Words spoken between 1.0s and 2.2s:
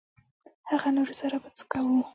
سره به څه کوو.